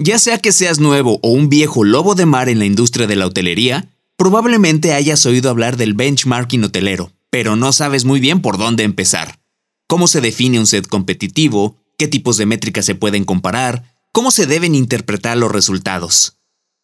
Ya 0.00 0.20
sea 0.20 0.38
que 0.38 0.52
seas 0.52 0.78
nuevo 0.78 1.18
o 1.24 1.30
un 1.32 1.48
viejo 1.48 1.82
lobo 1.82 2.14
de 2.14 2.24
mar 2.24 2.48
en 2.48 2.60
la 2.60 2.66
industria 2.66 3.08
de 3.08 3.16
la 3.16 3.26
hotelería, 3.26 3.88
probablemente 4.16 4.94
hayas 4.94 5.26
oído 5.26 5.50
hablar 5.50 5.76
del 5.76 5.94
benchmarking 5.94 6.62
hotelero, 6.62 7.10
pero 7.30 7.56
no 7.56 7.72
sabes 7.72 8.04
muy 8.04 8.20
bien 8.20 8.40
por 8.40 8.58
dónde 8.58 8.84
empezar. 8.84 9.40
¿Cómo 9.88 10.06
se 10.06 10.20
define 10.20 10.60
un 10.60 10.68
set 10.68 10.86
competitivo? 10.86 11.76
¿Qué 11.98 12.06
tipos 12.06 12.36
de 12.36 12.46
métricas 12.46 12.86
se 12.86 12.94
pueden 12.94 13.24
comparar? 13.24 13.96
¿Cómo 14.12 14.30
se 14.30 14.46
deben 14.46 14.76
interpretar 14.76 15.36
los 15.36 15.50
resultados? 15.50 16.36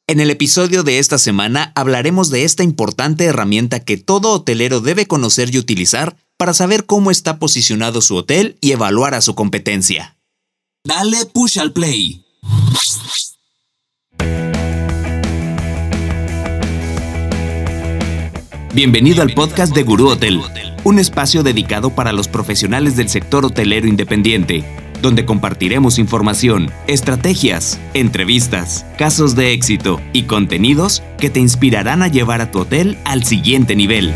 En 0.08 0.18
el 0.18 0.30
episodio 0.30 0.82
de 0.82 0.98
esta 0.98 1.18
semana 1.18 1.70
hablaremos 1.76 2.30
de 2.30 2.44
esta 2.44 2.64
importante 2.64 3.26
herramienta 3.26 3.78
que 3.78 3.96
todo 3.96 4.32
hotelero 4.32 4.80
debe 4.80 5.06
conocer 5.06 5.54
y 5.54 5.58
utilizar 5.58 6.16
para 6.36 6.52
saber 6.52 6.84
cómo 6.84 7.12
está 7.12 7.38
posicionado 7.38 8.00
su 8.00 8.16
hotel 8.16 8.58
y 8.60 8.72
evaluar 8.72 9.14
a 9.14 9.20
su 9.20 9.36
competencia. 9.36 10.18
Dale 10.84 11.26
push 11.26 11.60
al 11.60 11.72
play. 11.72 12.23
Bienvenido 18.74 19.22
al 19.22 19.32
podcast 19.34 19.72
de 19.72 19.84
Gurú 19.84 20.08
Hotel, 20.08 20.40
un 20.82 20.98
espacio 20.98 21.44
dedicado 21.44 21.90
para 21.90 22.12
los 22.12 22.26
profesionales 22.26 22.96
del 22.96 23.08
sector 23.08 23.44
hotelero 23.44 23.86
independiente, 23.86 24.64
donde 25.00 25.24
compartiremos 25.24 26.00
información, 26.00 26.72
estrategias, 26.88 27.78
entrevistas, 27.94 28.84
casos 28.98 29.36
de 29.36 29.52
éxito 29.52 30.00
y 30.12 30.24
contenidos 30.24 31.04
que 31.18 31.30
te 31.30 31.38
inspirarán 31.38 32.02
a 32.02 32.08
llevar 32.08 32.40
a 32.40 32.50
tu 32.50 32.58
hotel 32.58 32.98
al 33.04 33.22
siguiente 33.22 33.76
nivel. 33.76 34.12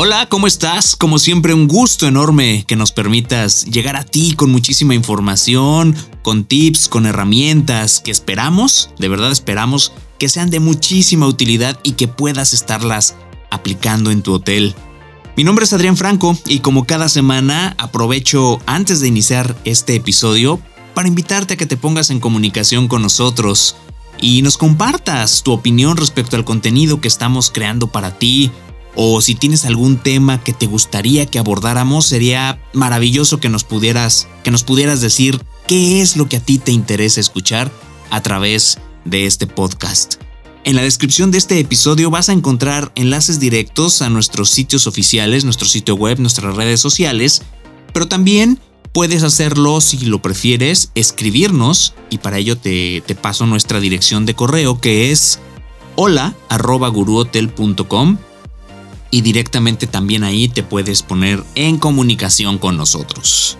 Hola, 0.00 0.28
¿cómo 0.28 0.46
estás? 0.46 0.94
Como 0.94 1.18
siempre, 1.18 1.54
un 1.54 1.66
gusto 1.66 2.06
enorme 2.06 2.62
que 2.68 2.76
nos 2.76 2.92
permitas 2.92 3.64
llegar 3.64 3.96
a 3.96 4.04
ti 4.04 4.34
con 4.36 4.48
muchísima 4.48 4.94
información, 4.94 5.96
con 6.22 6.44
tips, 6.44 6.86
con 6.86 7.04
herramientas 7.04 7.98
que 7.98 8.12
esperamos, 8.12 8.90
de 9.00 9.08
verdad 9.08 9.32
esperamos, 9.32 9.92
que 10.20 10.28
sean 10.28 10.50
de 10.50 10.60
muchísima 10.60 11.26
utilidad 11.26 11.80
y 11.82 11.94
que 11.94 12.06
puedas 12.06 12.52
estarlas 12.52 13.16
aplicando 13.50 14.12
en 14.12 14.22
tu 14.22 14.34
hotel. 14.34 14.76
Mi 15.36 15.42
nombre 15.42 15.64
es 15.64 15.72
Adrián 15.72 15.96
Franco 15.96 16.38
y 16.46 16.60
como 16.60 16.86
cada 16.86 17.08
semana 17.08 17.74
aprovecho 17.76 18.60
antes 18.66 19.00
de 19.00 19.08
iniciar 19.08 19.56
este 19.64 19.96
episodio 19.96 20.60
para 20.94 21.08
invitarte 21.08 21.54
a 21.54 21.56
que 21.56 21.66
te 21.66 21.76
pongas 21.76 22.10
en 22.10 22.20
comunicación 22.20 22.86
con 22.86 23.02
nosotros 23.02 23.74
y 24.20 24.42
nos 24.42 24.58
compartas 24.58 25.42
tu 25.42 25.50
opinión 25.50 25.96
respecto 25.96 26.36
al 26.36 26.44
contenido 26.44 27.00
que 27.00 27.08
estamos 27.08 27.50
creando 27.50 27.88
para 27.88 28.16
ti, 28.16 28.52
o 28.94 29.20
si 29.20 29.34
tienes 29.34 29.64
algún 29.64 29.98
tema 29.98 30.42
que 30.42 30.52
te 30.52 30.66
gustaría 30.66 31.26
que 31.26 31.38
abordáramos, 31.38 32.06
sería 32.06 32.60
maravilloso 32.72 33.40
que 33.40 33.48
nos 33.48 33.64
pudieras 33.64 34.28
que 34.42 34.50
nos 34.50 34.64
pudieras 34.64 35.00
decir 35.00 35.40
qué 35.66 36.00
es 36.00 36.16
lo 36.16 36.28
que 36.28 36.38
a 36.38 36.40
ti 36.40 36.58
te 36.58 36.72
interesa 36.72 37.20
escuchar 37.20 37.70
a 38.10 38.22
través 38.22 38.78
de 39.04 39.26
este 39.26 39.46
podcast. 39.46 40.14
En 40.64 40.76
la 40.76 40.82
descripción 40.82 41.30
de 41.30 41.38
este 41.38 41.58
episodio 41.60 42.10
vas 42.10 42.28
a 42.28 42.32
encontrar 42.32 42.92
enlaces 42.94 43.40
directos 43.40 44.02
a 44.02 44.10
nuestros 44.10 44.50
sitios 44.50 44.86
oficiales, 44.86 45.44
nuestro 45.44 45.68
sitio 45.68 45.94
web, 45.94 46.18
nuestras 46.18 46.56
redes 46.56 46.80
sociales, 46.80 47.42
pero 47.92 48.08
también 48.08 48.60
puedes 48.92 49.22
hacerlo 49.22 49.80
si 49.80 49.98
lo 50.06 50.20
prefieres, 50.20 50.90
escribirnos 50.94 51.94
y 52.10 52.18
para 52.18 52.38
ello 52.38 52.58
te, 52.58 53.02
paso 53.20 53.46
nuestra 53.46 53.80
dirección 53.80 54.26
de 54.26 54.34
correo 54.34 54.80
que 54.80 55.10
es 55.10 55.38
hola 55.96 56.34
y 59.10 59.22
directamente 59.22 59.86
también 59.86 60.24
ahí 60.24 60.48
te 60.48 60.62
puedes 60.62 61.02
poner 61.02 61.42
en 61.54 61.78
comunicación 61.78 62.58
con 62.58 62.76
nosotros. 62.76 63.56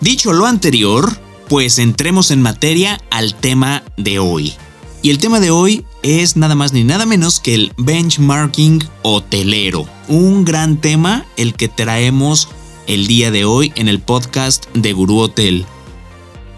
Dicho 0.00 0.32
lo 0.32 0.46
anterior, 0.46 1.20
pues 1.48 1.78
entremos 1.78 2.30
en 2.30 2.42
materia 2.42 3.00
al 3.10 3.34
tema 3.34 3.82
de 3.96 4.18
hoy. 4.18 4.54
Y 5.02 5.10
el 5.10 5.18
tema 5.18 5.40
de 5.40 5.50
hoy 5.50 5.84
es 6.02 6.36
nada 6.36 6.54
más 6.54 6.72
ni 6.72 6.84
nada 6.84 7.06
menos 7.06 7.40
que 7.40 7.54
el 7.54 7.72
benchmarking 7.76 8.84
hotelero. 9.02 9.88
Un 10.08 10.44
gran 10.44 10.80
tema 10.80 11.26
el 11.36 11.54
que 11.54 11.68
traemos 11.68 12.48
el 12.86 13.06
día 13.06 13.30
de 13.30 13.44
hoy 13.44 13.72
en 13.76 13.88
el 13.88 14.00
podcast 14.00 14.66
de 14.74 14.92
Guru 14.92 15.18
Hotel. 15.18 15.64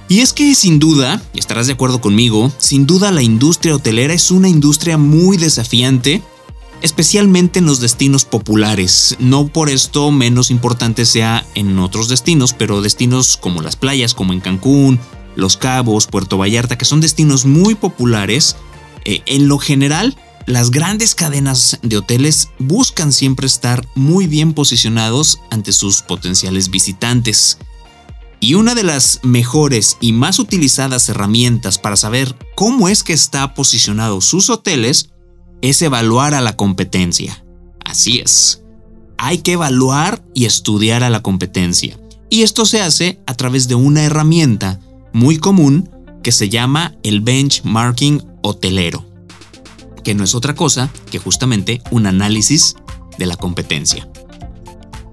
Y 0.09 0.21
es 0.21 0.33
que 0.33 0.55
sin 0.55 0.79
duda, 0.79 1.23
y 1.33 1.39
estarás 1.39 1.67
de 1.67 1.73
acuerdo 1.73 2.01
conmigo, 2.01 2.53
sin 2.59 2.87
duda 2.87 3.13
la 3.13 3.23
industria 3.23 3.75
hotelera 3.77 4.13
es 4.13 4.31
una 4.31 4.49
industria 4.49 4.99
muy 4.99 5.37
desafiante 5.37 6.23
especialmente 6.83 7.61
en 7.61 7.67
los 7.67 7.81
destinos 7.81 8.25
populares. 8.25 9.17
No 9.19 9.47
por 9.47 9.71
esto 9.71 10.11
menos 10.11 10.51
importante 10.51 11.07
sea 11.07 11.47
en 11.55 11.79
otros 11.79 12.09
destinos, 12.09 12.53
pero 12.53 12.83
destinos 12.83 13.37
como 13.37 13.63
las 13.63 13.77
playas, 13.77 14.15
como 14.15 14.33
en 14.33 14.41
Cancún, 14.41 14.99
Los 15.37 15.57
Cabos, 15.57 16.07
Puerto 16.07 16.39
Vallarta, 16.39 16.77
que 16.77 16.85
son 16.85 17.01
destinos 17.01 17.47
muy 17.47 17.75
populares, 17.75 18.57
eh, 19.05 19.23
en 19.27 19.49
lo 19.49 19.59
general 19.59 20.17
las 20.47 20.71
grandes 20.71 21.15
cadenas 21.15 21.79
de 21.83 21.99
hoteles 21.99 22.49
buscan 22.59 23.13
siempre 23.13 23.47
estar 23.47 23.87
muy 23.95 24.27
bien 24.27 24.55
posicionados 24.55 25.39
ante 25.51 25.73
sus 25.73 26.03
potenciales 26.03 26.71
visitantes. 26.71 27.59
Y 28.41 28.55
una 28.55 28.75
de 28.75 28.83
las 28.83 29.21
mejores 29.23 29.99
y 30.01 30.13
más 30.13 30.41
utilizadas 30.41 31.09
herramientas 31.09 31.79
para 31.79 31.97
saber 31.97 32.35
cómo 32.57 32.89
es 32.89 33.05
que 33.05 33.13
está 33.13 33.55
posicionado 33.55 34.21
sus 34.21 34.51
hoteles 34.51 35.12
es 35.63 35.81
evaluar 35.81 36.35
a 36.35 36.41
la 36.41 36.57
competencia. 36.57 37.45
Así 37.85 38.19
es. 38.19 38.63
Hay 39.17 39.39
que 39.39 39.53
evaluar 39.53 40.23
y 40.35 40.45
estudiar 40.45 41.03
a 41.03 41.11
la 41.11 41.23
competencia. 41.23 41.99
Y 42.29 42.43
esto 42.43 42.67
se 42.67 42.81
hace 42.81 43.21
a 43.27 43.35
través 43.35 43.69
de 43.69 43.75
una 43.75 44.03
herramienta 44.05 44.81
muy 45.13 45.39
común 45.39 45.89
que 46.23 46.33
se 46.33 46.49
llama 46.49 46.95
el 47.03 47.21
benchmarking 47.21 48.23
hotelero, 48.43 49.05
que 50.05 50.15
no 50.15 50.25
es 50.25 50.35
otra 50.35 50.55
cosa 50.55 50.91
que 51.11 51.19
justamente 51.19 51.83
un 51.91 52.07
análisis 52.07 52.75
de 53.19 53.27
la 53.27 53.37
competencia. 53.37 54.09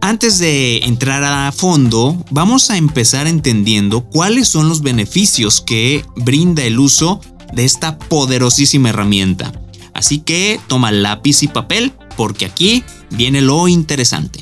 Antes 0.02 0.40
de 0.40 0.78
entrar 0.86 1.24
a 1.24 1.52
fondo, 1.52 2.24
vamos 2.32 2.70
a 2.70 2.78
empezar 2.78 3.28
entendiendo 3.28 4.06
cuáles 4.06 4.48
son 4.48 4.70
los 4.70 4.82
beneficios 4.82 5.62
que 5.62 6.06
brinda 6.16 6.64
el 6.64 6.80
uso 6.80 7.20
de 7.54 7.66
esta 7.66 8.00
poderosísima 8.00 8.90
herramienta. 8.90 9.52
Así 10.00 10.20
que 10.20 10.62
toma 10.70 10.94
lápiz 10.94 11.44
y 11.44 11.50
papel 11.50 11.92
porque 12.16 12.46
aquí 12.46 12.86
viene 13.12 13.42
lo 13.42 13.68
interesante. 13.68 14.40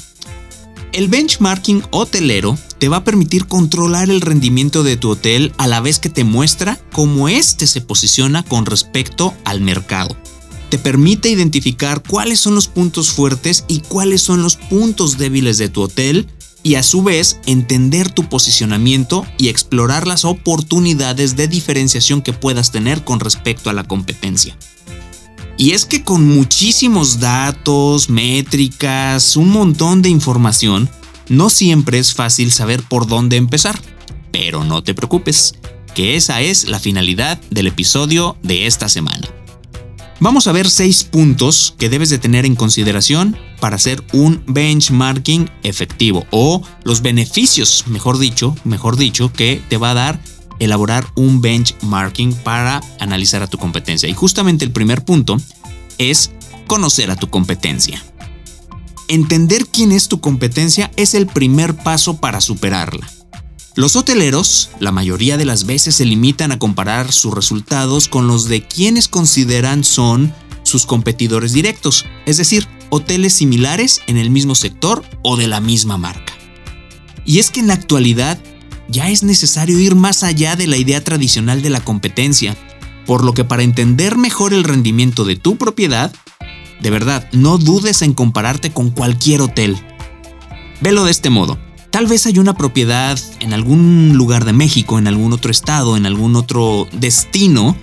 El 0.94 1.08
benchmarking 1.08 1.82
hotelero 1.90 2.56
te 2.78 2.90
va 2.90 2.98
a 2.98 3.04
permitir 3.04 3.48
controlar 3.48 4.12
el 4.12 4.22
rendimiento 4.22 4.84
de 4.84 4.98
tu 4.98 5.10
hotel 5.10 5.52
a 5.58 5.66
la 5.66 5.80
vez 5.80 5.98
que 5.98 6.10
te 6.10 6.24
muestra 6.24 6.80
cómo 6.92 7.28
éste 7.28 7.66
se 7.66 7.82
posiciona 7.82 8.44
con 8.44 8.68
respecto 8.68 9.34
al 9.46 9.62
mercado. 9.62 10.16
Te 10.70 10.78
permite 10.78 11.30
identificar 11.30 12.04
cuáles 12.08 12.40
son 12.40 12.54
los 12.54 12.68
puntos 12.68 13.10
fuertes 13.10 13.66
y 13.68 13.80
cuáles 13.80 14.22
son 14.22 14.44
los 14.44 14.58
puntos 14.58 15.18
débiles 15.18 15.58
de 15.58 15.70
tu 15.70 15.82
hotel 15.82 16.28
y 16.62 16.76
a 16.76 16.84
su 16.84 17.02
vez 17.02 17.40
entender 17.48 18.12
tu 18.12 18.30
posicionamiento 18.30 19.26
y 19.40 19.48
explorar 19.48 20.06
las 20.06 20.24
oportunidades 20.24 21.36
de 21.36 21.48
diferenciación 21.48 22.22
que 22.22 22.34
puedas 22.34 22.72
tener 22.72 23.04
con 23.04 23.20
respecto 23.20 23.72
a 23.72 23.74
la 23.74 23.86
competencia. 23.86 24.56
Y 25.58 25.72
es 25.72 25.86
que 25.86 26.04
con 26.04 26.24
muchísimos 26.24 27.20
datos, 27.20 28.10
métricas, 28.10 29.36
un 29.36 29.50
montón 29.50 30.04
de 30.04 30.10
información, 30.10 30.88
no 31.30 31.50
siempre 31.50 31.98
es 31.98 32.14
fácil 32.14 32.52
saber 32.52 32.84
por 32.84 33.08
dónde 33.08 33.38
empezar. 33.38 33.82
Pero 34.32 34.64
no 34.64 34.84
te 34.84 34.94
preocupes, 34.94 35.56
que 35.96 36.16
esa 36.16 36.42
es 36.42 36.70
la 36.70 36.80
finalidad 36.80 37.42
del 37.50 37.68
episodio 37.68 38.38
de 38.44 38.68
esta 38.68 38.88
semana. 38.88 39.28
Vamos 40.20 40.48
a 40.48 40.52
ver 40.52 40.70
seis 40.70 41.04
puntos 41.04 41.76
que 41.78 41.90
debes 41.90 42.12
de 42.12 42.20
tener 42.20 42.46
en 42.46 42.56
consideración 42.56 43.36
para 43.60 43.76
hacer 43.78 44.04
un 44.14 44.44
benchmarking 44.48 45.50
efectivo 45.64 46.26
o 46.32 46.62
los 46.84 47.02
beneficios, 47.02 47.84
mejor 47.88 48.20
dicho, 48.20 48.56
mejor 48.64 48.96
dicho, 48.96 49.32
que 49.34 49.62
te 49.70 49.78
va 49.78 49.92
a 49.92 49.96
dar 49.96 50.20
elaborar 50.60 51.06
un 51.16 51.42
benchmarking 51.42 52.34
para 52.34 52.82
analizar 53.00 53.42
a 53.44 53.48
tu 53.48 53.58
competencia. 53.58 54.10
Y 54.10 54.14
justamente 54.14 54.66
el 54.66 54.72
primer 54.72 55.04
punto 55.04 55.38
es 55.98 56.32
conocer 56.68 57.12
a 57.12 57.16
tu 57.16 57.30
competencia. 57.30 58.04
Entender 59.08 59.68
quién 59.68 59.92
es 59.92 60.10
tu 60.10 60.20
competencia 60.20 60.92
es 60.98 61.14
el 61.14 61.28
primer 61.28 61.76
paso 61.76 62.18
para 62.18 62.42
superarla. 62.42 63.08
Los 63.76 63.96
hoteleros, 63.96 64.72
la 64.80 64.92
mayoría 64.92 65.38
de 65.38 65.46
las 65.46 65.66
veces, 65.66 65.96
se 65.96 66.06
limitan 66.06 66.52
a 66.52 66.60
comparar 66.60 67.12
sus 67.12 67.34
resultados 67.34 68.08
con 68.08 68.28
los 68.28 68.46
de 68.46 68.66
quienes 68.66 69.08
consideran 69.08 69.84
son 69.84 70.34
sus 70.64 70.86
competidores 70.86 71.54
directos, 71.54 72.06
es 72.26 72.38
decir, 72.38 72.68
hoteles 72.90 73.34
similares 73.34 74.02
en 74.08 74.18
el 74.18 74.30
mismo 74.32 74.56
sector 74.56 75.06
o 75.22 75.38
de 75.38 75.48
la 75.48 75.62
misma 75.62 75.98
marca. 75.98 76.34
Y 77.24 77.40
es 77.40 77.52
que 77.52 77.60
en 77.60 77.68
la 77.68 77.76
actualidad 77.76 78.40
ya 78.90 79.10
es 79.10 79.24
necesario 79.24 79.80
ir 79.80 79.96
más 79.96 80.24
allá 80.24 80.56
de 80.56 80.68
la 80.68 80.78
idea 80.78 81.04
tradicional 81.04 81.62
de 81.62 81.70
la 81.70 81.82
competencia 81.82 82.56
Por 83.06 83.24
lo 83.24 83.34
que 83.34 83.44
para 83.44 83.64
entender 83.64 84.18
mejor 84.18 84.54
el 84.54 84.64
rendimiento 84.64 85.24
de 85.24 85.36
tu 85.36 85.58
propiedad, 85.58 86.12
de 86.82 86.90
verdad, 86.90 87.28
no 87.32 87.58
dudes 87.58 88.02
en 88.02 88.14
compararte 88.14 88.72
con 88.72 88.92
cualquier 88.92 89.42
hotel. 89.42 89.78
Velo 90.82 91.06
de 91.06 91.12
este 91.12 91.30
modo. 91.30 91.58
Tal 91.90 92.06
vez 92.06 92.26
hay 92.28 92.38
una 92.38 92.54
propiedad 92.54 93.18
en 93.40 93.54
algún 93.54 94.14
lugar 94.16 94.46
de 94.46 94.54
México, 94.54 95.00
en 95.00 95.08
algún 95.08 95.34
otro 95.34 95.50
estado, 95.50 95.98
en 95.98 96.06
algún 96.06 96.36
otro 96.36 96.88
destino, 96.92 97.76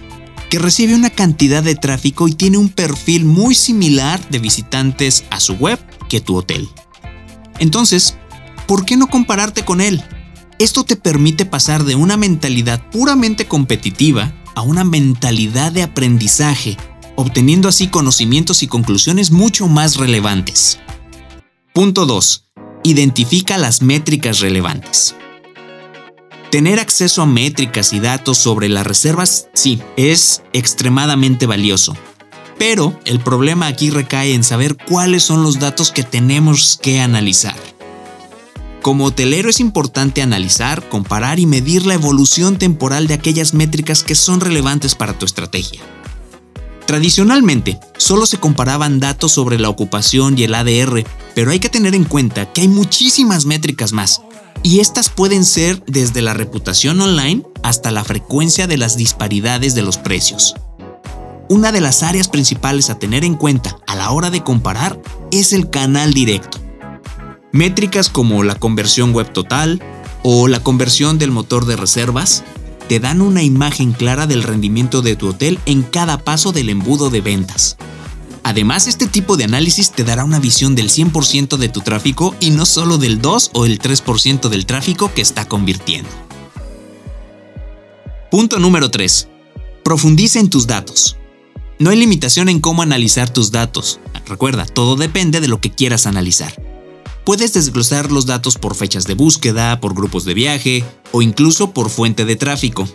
que 0.50 0.59
recibe 0.59 0.95
una 0.95 1.11
cantidad 1.11 1.62
de 1.62 1.75
tráfico 1.75 2.29
y 2.29 2.35
tiene 2.35 2.59
un 2.59 2.69
perfil 2.69 3.25
muy 3.25 3.55
similar 3.55 4.21
de 4.29 4.39
visitantes 4.39 5.25
a 5.31 5.41
su 5.41 5.55
web 5.55 5.81
que 6.09 6.21
tu 6.21 6.37
hotel. 6.37 6.69
Entonces, 7.59 8.17
¿por 8.69 8.85
qué 8.85 8.97
no 8.97 9.09
compararte 9.09 9.65
con 9.65 9.81
él? 9.81 10.05
Esto 10.59 10.85
te 10.85 10.97
permite 10.97 11.47
pasar 11.47 11.85
de 11.85 11.97
una 11.97 12.17
mentalidad 12.17 12.89
puramente 12.91 13.47
competitiva 13.47 14.33
a 14.55 14.62
una 14.62 14.85
mentalidad 14.85 15.73
de 15.73 15.83
aprendizaje, 15.83 16.77
obteniendo 17.17 17.69
así 17.69 17.89
conocimientos 17.89 18.62
y 18.62 18.69
conclusiones 18.69 19.33
mucho 19.33 19.67
más 19.67 19.97
relevantes. 19.97 20.79
Punto 21.73 22.06
2 22.06 22.45
identifica 22.85 23.59
las 23.59 23.83
métricas 23.83 24.41
relevantes. 24.41 25.17
Tener 26.51 26.79
acceso 26.79 27.23
a 27.23 27.27
métricas 27.27 27.93
y 27.93 27.99
datos 27.99 28.39
sobre 28.39 28.69
las 28.69 28.87
reservas, 28.87 29.49
sí, 29.55 29.83
es 29.97 30.43
extremadamente 30.53 31.47
valioso. 31.47 31.97
Pero 32.59 33.00
el 33.07 33.19
problema 33.19 33.67
aquí 33.67 33.91
recae 33.91 34.35
en 34.35 34.45
saber 34.45 34.77
cuáles 34.77 35.25
son 35.25 35.43
los 35.43 35.59
datos 35.59 35.91
que 35.91 36.05
tenemos 36.05 36.79
que 36.81 37.00
analizar. 37.00 37.57
Como 38.85 39.07
hotelero 39.07 39.49
es 39.49 39.61
importante 39.61 40.21
analizar, 40.21 40.87
comparar 40.91 41.41
y 41.41 41.47
medir 41.47 41.87
la 41.87 41.95
evolución 41.95 42.59
temporal 42.59 43.07
de 43.07 43.15
aquellas 43.15 43.55
métricas 43.55 44.03
que 44.03 44.15
son 44.15 44.43
relevantes 44.43 44.95
para 44.95 45.19
tu 45.19 45.25
estrategia. 45.25 45.81
Tradicionalmente, 46.87 47.81
solo 47.97 48.27
se 48.27 48.37
comparaban 48.37 49.01
datos 49.01 49.33
sobre 49.33 49.59
la 49.59 49.71
ocupación 49.71 50.39
y 50.39 50.43
el 50.43 50.55
ADR, 50.55 51.03
pero 51.35 51.51
hay 51.51 51.61
que 51.61 51.71
tener 51.71 51.95
en 51.95 52.05
cuenta 52.05 52.53
que 52.53 52.61
hay 52.61 52.69
muchísimas 52.69 53.47
métricas 53.47 53.95
más, 53.95 54.21
y 54.63 54.81
estas 54.81 55.09
pueden 55.09 55.47
ser 55.47 55.83
desde 55.87 56.21
la 56.21 56.35
reputación 56.35 57.01
online 57.01 57.43
hasta 57.63 57.91
la 57.91 58.05
frecuencia 58.05 58.67
de 58.67 58.77
las 58.77 58.99
disparidades 58.99 59.75
de 59.75 59.81
los 59.81 59.97
precios. 59.97 60.57
Una 61.49 61.73
de 61.73 61.81
las 61.81 62.03
áreas 62.03 62.29
principales 62.29 62.91
a 62.91 62.99
tener 62.99 63.25
en 63.25 63.37
cuenta 63.37 63.79
a 63.87 63.95
la 63.95 64.11
hora 64.11 64.29
de 64.29 64.45
comparar 64.45 65.01
es 65.31 65.55
el 65.55 65.71
canal 65.71 66.13
directo. 66.13 66.63
Métricas 67.55 68.11
como 68.11 68.43
la 68.43 68.56
conversión 68.56 69.12
web 69.12 69.33
total 69.33 69.81
o 70.25 70.49
la 70.49 70.59
conversión 70.59 71.19
del 71.21 71.31
motor 71.31 71.67
de 71.67 71.77
reservas 71.77 72.43
te 72.89 72.99
dan 72.99 73.21
una 73.21 73.45
imagen 73.45 73.93
clara 73.93 74.27
del 74.27 74.43
rendimiento 74.43 75.03
de 75.03 75.15
tu 75.15 75.29
hotel 75.29 75.61
en 75.65 75.85
cada 75.85 76.19
paso 76.19 76.51
del 76.51 76.69
embudo 76.69 77.11
de 77.11 77.21
ventas. 77.21 77.77
Además, 78.43 78.89
este 78.89 79.06
tipo 79.06 79.37
de 79.37 79.45
análisis 79.45 79.93
te 79.93 80.03
dará 80.03 80.25
una 80.25 80.41
visión 80.41 80.75
del 80.75 80.91
100% 80.91 81.56
de 81.56 81.69
tu 81.69 81.81
tráfico 81.81 82.35
y 82.41 82.51
no 82.51 82.67
solo 82.67 82.99
del 82.99 83.23
2 83.23 83.53
o 83.55 83.67
el 83.67 83.79
3% 83.79 84.49
del 84.49 84.67
tráfico 84.67 85.15
que 85.15 85.23
está 85.23 85.45
convirtiendo. 85.45 86.11
Punto 88.33 88.59
número 88.59 88.91
3. 88.91 89.29
Profundiza 89.85 90.41
en 90.41 90.50
tus 90.50 90.67
datos. 90.67 91.19
No 91.79 91.91
hay 91.91 91.99
limitación 91.99 92.49
en 92.49 92.59
cómo 92.59 92.83
analizar 92.83 93.31
tus 93.31 93.53
datos. 93.53 94.00
Recuerda, 94.27 94.67
todo 94.67 94.97
depende 94.97 95.41
de 95.41 95.47
lo 95.47 95.61
que 95.61 95.71
quieras 95.71 96.09
analizar. 96.09 96.63
Puedes 97.25 97.55
desglosar 97.55 98.12
los 98.12 98.26
datos 98.26 98.59
por 98.59 98.75
fechas 98.75 99.06
de 99.06 99.15
búsqueda, 99.15 99.81
por 99.81 99.94
grupos 99.94 100.26
de 100.26 100.35
viaje 100.35 100.85
o 101.11 101.23
incluso 101.23 101.71
por 101.71 101.88
fuente 101.88 102.26
de 102.26 102.37
tráfico. 102.37 102.87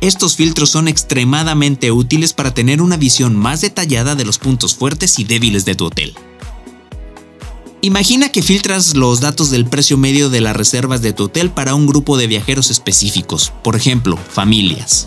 Estos 0.00 0.36
filtros 0.36 0.70
son 0.70 0.88
extremadamente 0.88 1.92
útiles 1.92 2.32
para 2.32 2.54
tener 2.54 2.80
una 2.80 2.96
visión 2.96 3.36
más 3.36 3.60
detallada 3.60 4.14
de 4.14 4.24
los 4.24 4.38
puntos 4.38 4.74
fuertes 4.74 5.18
y 5.18 5.24
débiles 5.24 5.66
de 5.66 5.74
tu 5.74 5.84
hotel. 5.84 6.14
Imagina 7.82 8.30
que 8.30 8.42
filtras 8.42 8.94
los 8.94 9.20
datos 9.20 9.50
del 9.50 9.66
precio 9.66 9.98
medio 9.98 10.30
de 10.30 10.40
las 10.40 10.56
reservas 10.56 11.02
de 11.02 11.12
tu 11.12 11.24
hotel 11.24 11.50
para 11.50 11.74
un 11.74 11.86
grupo 11.86 12.16
de 12.16 12.26
viajeros 12.26 12.70
específicos, 12.70 13.52
por 13.62 13.76
ejemplo, 13.76 14.16
familias. 14.16 15.06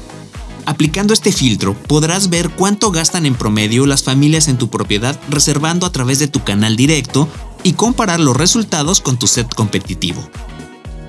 Aplicando 0.66 1.14
este 1.14 1.32
filtro, 1.32 1.74
podrás 1.74 2.30
ver 2.30 2.50
cuánto 2.50 2.92
gastan 2.92 3.26
en 3.26 3.36
promedio 3.36 3.86
las 3.86 4.04
familias 4.04 4.48
en 4.48 4.58
tu 4.58 4.70
propiedad 4.70 5.20
reservando 5.30 5.86
a 5.86 5.92
través 5.92 6.20
de 6.20 6.28
tu 6.28 6.44
canal 6.44 6.76
directo 6.76 7.28
y 7.64 7.74
comparar 7.74 8.20
los 8.20 8.38
resultados 8.38 9.02
con 9.02 9.18
tu 9.18 9.28
set 9.28 9.54
competitivo. 9.54 10.30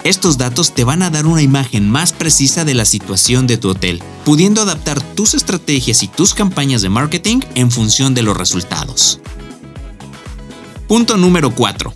Estos 0.04 0.36
datos 0.36 0.74
te 0.74 0.84
van 0.84 1.02
a 1.02 1.10
dar 1.10 1.26
una 1.26 1.40
imagen 1.40 1.90
más 1.90 2.12
precisa 2.12 2.64
de 2.64 2.74
la 2.74 2.84
situación 2.84 3.46
de 3.46 3.56
tu 3.56 3.70
hotel, 3.70 4.02
pudiendo 4.24 4.60
adaptar 4.60 5.00
tus 5.00 5.32
estrategias 5.32 6.02
y 6.02 6.08
tus 6.08 6.34
campañas 6.34 6.82
de 6.82 6.90
marketing 6.90 7.40
en 7.54 7.70
función 7.70 8.12
de 8.12 8.22
los 8.22 8.36
resultados. 8.36 9.20
Punto 10.88 11.16
número 11.16 11.54
4. 11.54 11.94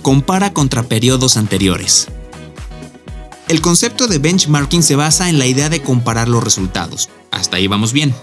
Compara 0.00 0.54
contra 0.54 0.82
periodos 0.82 1.36
anteriores. 1.36 2.08
El 3.48 3.60
concepto 3.60 4.08
de 4.08 4.18
benchmarking 4.18 4.82
se 4.82 4.96
basa 4.96 5.28
en 5.28 5.38
la 5.38 5.46
idea 5.46 5.68
de 5.68 5.82
comparar 5.82 6.28
los 6.28 6.42
resultados. 6.42 7.10
Hasta 7.30 7.58
ahí 7.58 7.66
vamos 7.66 7.92
bien. 7.92 8.14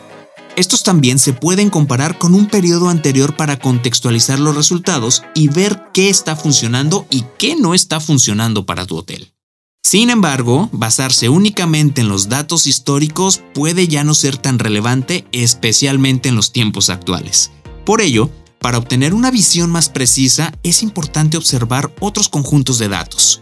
Estos 0.55 0.83
también 0.83 1.17
se 1.17 1.33
pueden 1.33 1.71
comparar 1.71 2.19
con 2.19 2.35
un 2.35 2.47
periodo 2.47 2.89
anterior 2.89 3.35
para 3.35 3.57
contextualizar 3.57 4.39
los 4.39 4.55
resultados 4.55 5.23
y 5.33 5.47
ver 5.47 5.85
qué 5.94 6.09
está 6.09 6.35
funcionando 6.35 7.07
y 7.09 7.23
qué 7.39 7.55
no 7.55 7.73
está 7.73 8.00
funcionando 8.00 8.65
para 8.65 8.85
tu 8.85 8.97
hotel. 8.97 9.33
Sin 9.81 10.11
embargo, 10.11 10.69
basarse 10.71 11.27
únicamente 11.27 12.01
en 12.01 12.07
los 12.07 12.29
datos 12.29 12.67
históricos 12.67 13.41
puede 13.53 13.88
ya 13.88 14.03
no 14.03 14.13
ser 14.13 14.38
tan 14.38 14.59
relevante, 14.59 15.25
especialmente 15.31 16.29
en 16.29 16.35
los 16.35 16.51
tiempos 16.51 16.89
actuales. 16.89 17.51
Por 17.83 18.01
ello, 18.01 18.29
para 18.59 18.77
obtener 18.77 19.13
una 19.13 19.31
visión 19.31 19.71
más 19.71 19.89
precisa 19.89 20.53
es 20.61 20.83
importante 20.83 21.35
observar 21.35 21.94
otros 22.00 22.29
conjuntos 22.29 22.77
de 22.77 22.89
datos. 22.89 23.41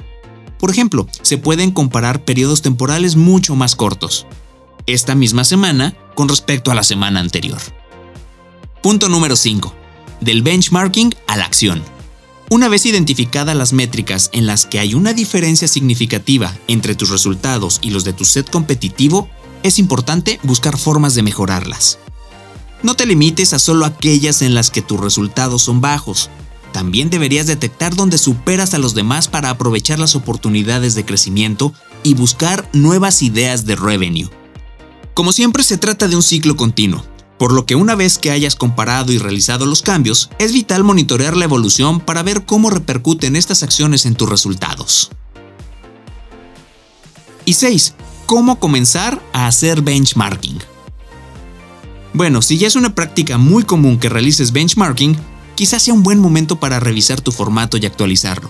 Por 0.58 0.72
ejemplo, 0.72 1.08
se 1.22 1.38
pueden 1.38 1.72
comparar 1.72 2.24
periodos 2.24 2.62
temporales 2.62 3.16
mucho 3.16 3.56
más 3.56 3.76
cortos, 3.76 4.26
esta 4.86 5.16
misma 5.16 5.44
semana 5.44 5.96
con 6.16 6.30
respecto 6.30 6.72
a 6.72 6.76
la 6.76 6.84
semana 6.84 7.20
anterior. 7.20 7.60
Punto 8.82 9.10
número 9.10 9.36
5. 9.36 9.74
Del 10.22 10.42
benchmarking 10.42 11.14
a 11.28 11.38
la 11.38 11.46
acción. 11.46 11.84
Una 12.50 12.68
vez 12.68 12.86
identificadas 12.86 13.56
las 13.56 13.72
métricas 13.72 14.30
en 14.34 14.46
las 14.46 14.66
que 14.66 14.80
hay 14.80 14.94
una 14.94 15.14
diferencia 15.14 15.68
significativa 15.68 16.54
entre 16.68 16.96
tus 16.96 17.10
resultados 17.10 17.80
y 17.82 17.92
los 17.92 18.04
de 18.04 18.14
tu 18.14 18.26
set 18.26 18.50
competitivo, 18.50 19.30
es 19.64 19.80
importante 19.80 20.40
buscar 20.44 20.78
formas 20.78 21.16
de 21.16 21.24
mejorarlas. 21.24 22.00
No 22.84 22.96
te 22.96 23.06
limites 23.06 23.54
a 23.54 23.60
solo 23.60 23.86
aquellas 23.86 24.42
en 24.42 24.54
las 24.54 24.72
que 24.72 24.82
tus 24.82 25.00
resultados 25.00 25.62
son 25.62 25.80
bajos. 25.80 26.30
También 26.74 27.10
deberías 27.10 27.48
detectar 27.48 27.96
dónde 27.96 28.18
superas 28.18 28.74
a 28.74 28.80
los 28.80 28.96
demás 28.96 29.28
para 29.28 29.50
aprovechar 29.50 30.00
las 30.00 30.16
oportunidades 30.16 30.96
de 30.96 31.06
crecimiento 31.06 31.74
y 32.04 32.16
buscar 32.16 32.68
nuevas 32.74 33.22
ideas 33.22 33.66
de 33.66 33.76
revenue. 33.76 34.41
Como 35.22 35.34
siempre 35.34 35.62
se 35.62 35.78
trata 35.78 36.08
de 36.08 36.16
un 36.16 36.24
ciclo 36.24 36.56
continuo, 36.56 37.06
por 37.38 37.54
lo 37.54 37.68
que 37.68 37.76
una 37.76 37.94
vez 37.94 38.18
que 38.18 38.32
hayas 38.32 38.56
comparado 38.56 39.12
y 39.12 39.20
realizado 39.20 39.68
los 39.68 39.84
cambios, 39.84 40.32
es 40.40 40.52
vital 40.52 40.84
monitorear 40.84 41.38
la 41.38 41.46
evolución 41.46 42.00
para 42.00 42.24
ver 42.24 42.44
cómo 42.48 42.72
repercuten 42.72 43.36
estas 43.36 43.62
acciones 43.62 44.08
en 44.08 44.16
tus 44.16 44.28
resultados. 44.28 45.12
Y 47.46 47.54
6. 47.54 47.94
¿Cómo 48.26 48.60
comenzar 48.60 49.22
a 49.32 49.46
hacer 49.46 49.84
benchmarking? 49.84 50.58
Bueno, 52.14 52.42
si 52.42 52.58
ya 52.58 52.66
es 52.66 52.76
una 52.76 52.96
práctica 52.96 53.38
muy 53.38 53.64
común 53.64 54.00
que 54.00 54.10
realices 54.10 54.52
benchmarking, 54.52 55.16
quizás 55.54 55.84
sea 55.84 55.94
un 55.94 56.02
buen 56.02 56.18
momento 56.18 56.60
para 56.60 56.80
revisar 56.80 57.22
tu 57.22 57.32
formato 57.32 57.78
y 57.78 57.86
actualizarlo. 57.86 58.50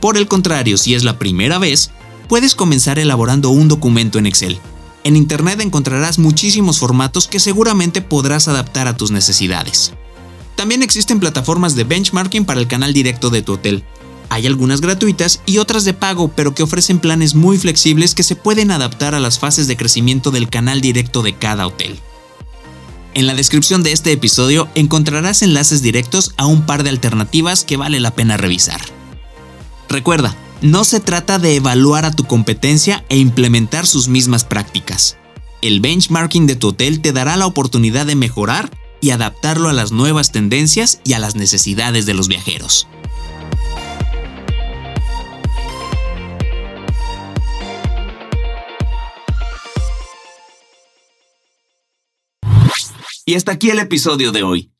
Por 0.00 0.16
el 0.16 0.26
contrario, 0.26 0.78
si 0.78 0.96
es 0.96 1.04
la 1.04 1.20
primera 1.20 1.58
vez, 1.58 1.92
puedes 2.26 2.56
comenzar 2.56 2.98
elaborando 2.98 3.50
un 3.50 3.68
documento 3.68 4.18
en 4.18 4.26
Excel 4.26 4.60
en 5.04 5.16
Internet 5.16 5.60
encontrarás 5.60 6.18
muchísimos 6.18 6.78
formatos 6.78 7.28
que 7.28 7.40
seguramente 7.40 8.02
podrás 8.02 8.48
adaptar 8.48 8.88
a 8.88 8.96
tus 8.96 9.10
necesidades. 9.10 9.92
También 10.56 10.82
existen 10.82 11.20
plataformas 11.20 11.74
de 11.74 11.84
benchmarking 11.84 12.44
para 12.44 12.60
el 12.60 12.68
canal 12.68 12.92
directo 12.92 13.30
de 13.30 13.42
tu 13.42 13.54
hotel. 13.54 13.84
Hay 14.28 14.46
algunas 14.46 14.80
gratuitas 14.80 15.40
y 15.44 15.58
otras 15.58 15.84
de 15.84 15.92
pago, 15.92 16.28
pero 16.28 16.54
que 16.54 16.62
ofrecen 16.62 17.00
planes 17.00 17.34
muy 17.34 17.58
flexibles 17.58 18.14
que 18.14 18.22
se 18.22 18.36
pueden 18.36 18.70
adaptar 18.70 19.14
a 19.14 19.20
las 19.20 19.38
fases 19.38 19.66
de 19.66 19.76
crecimiento 19.76 20.30
del 20.30 20.48
canal 20.48 20.80
directo 20.80 21.22
de 21.22 21.34
cada 21.34 21.66
hotel. 21.66 21.98
En 23.14 23.26
la 23.26 23.34
descripción 23.34 23.82
de 23.82 23.92
este 23.92 24.10
episodio 24.12 24.68
encontrarás 24.74 25.42
enlaces 25.42 25.82
directos 25.82 26.32
a 26.38 26.46
un 26.46 26.64
par 26.64 26.82
de 26.82 26.88
alternativas 26.88 27.64
que 27.64 27.76
vale 27.76 28.00
la 28.00 28.14
pena 28.14 28.38
revisar. 28.38 28.80
Recuerda, 29.90 30.34
no 30.62 30.84
se 30.84 31.00
trata 31.00 31.38
de 31.40 31.56
evaluar 31.56 32.04
a 32.04 32.12
tu 32.12 32.24
competencia 32.24 33.04
e 33.08 33.18
implementar 33.18 33.84
sus 33.86 34.08
mismas 34.08 34.44
prácticas. 34.44 35.18
El 35.60 35.80
benchmarking 35.80 36.46
de 36.46 36.56
tu 36.56 36.68
hotel 36.68 37.00
te 37.00 37.12
dará 37.12 37.36
la 37.36 37.46
oportunidad 37.46 38.06
de 38.06 38.14
mejorar 38.14 38.70
y 39.00 39.10
adaptarlo 39.10 39.68
a 39.68 39.72
las 39.72 39.90
nuevas 39.90 40.30
tendencias 40.30 41.00
y 41.04 41.14
a 41.14 41.18
las 41.18 41.34
necesidades 41.34 42.06
de 42.06 42.14
los 42.14 42.28
viajeros. 42.28 42.86
Y 53.24 53.34
hasta 53.34 53.52
aquí 53.52 53.70
el 53.70 53.78
episodio 53.78 54.32
de 54.32 54.42
hoy. 54.42 54.70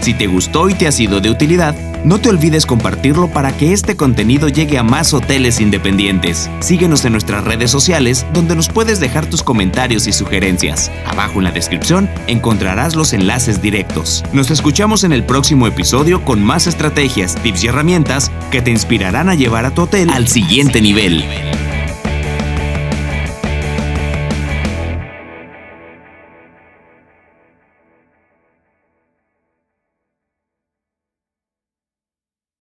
Si 0.00 0.14
te 0.14 0.26
gustó 0.26 0.68
y 0.68 0.74
te 0.74 0.86
ha 0.86 0.92
sido 0.92 1.20
de 1.20 1.30
utilidad, 1.30 1.74
no 2.06 2.20
te 2.20 2.28
olvides 2.28 2.66
compartirlo 2.66 3.28
para 3.28 3.56
que 3.56 3.72
este 3.72 3.96
contenido 3.96 4.48
llegue 4.48 4.78
a 4.78 4.84
más 4.84 5.12
hoteles 5.12 5.60
independientes. 5.60 6.48
Síguenos 6.60 7.04
en 7.04 7.12
nuestras 7.12 7.42
redes 7.42 7.72
sociales 7.72 8.24
donde 8.32 8.54
nos 8.54 8.68
puedes 8.68 9.00
dejar 9.00 9.26
tus 9.26 9.42
comentarios 9.42 10.06
y 10.06 10.12
sugerencias. 10.12 10.90
Abajo 11.04 11.38
en 11.38 11.44
la 11.44 11.50
descripción 11.50 12.08
encontrarás 12.28 12.94
los 12.94 13.12
enlaces 13.12 13.60
directos. 13.60 14.24
Nos 14.32 14.52
escuchamos 14.52 15.02
en 15.02 15.12
el 15.12 15.24
próximo 15.24 15.66
episodio 15.66 16.24
con 16.24 16.42
más 16.44 16.68
estrategias, 16.68 17.34
tips 17.42 17.64
y 17.64 17.66
herramientas 17.66 18.30
que 18.52 18.62
te 18.62 18.70
inspirarán 18.70 19.28
a 19.28 19.34
llevar 19.34 19.64
a 19.66 19.72
tu 19.72 19.82
hotel 19.82 20.08
al 20.10 20.28
siguiente 20.28 20.80
nivel. 20.80 21.24